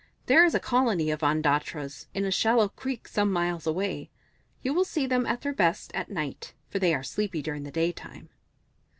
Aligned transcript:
There 0.25 0.43
is 0.43 0.55
a 0.55 0.59
colony 0.59 1.11
of 1.11 1.21
Ondatras 1.21 2.07
in 2.15 2.25
a 2.25 2.31
shallow 2.31 2.69
creek 2.69 3.07
some 3.07 3.31
miles 3.31 3.67
away. 3.67 4.09
You 4.63 4.73
will 4.73 4.83
see 4.83 5.05
them 5.05 5.27
at 5.27 5.41
their 5.41 5.53
best 5.53 5.91
at 5.93 6.09
night, 6.09 6.55
for 6.71 6.79
they 6.79 6.95
are 6.95 7.03
sleepy 7.03 7.43
during 7.43 7.65
the 7.65 7.69
day 7.71 7.91
time." 7.91 8.29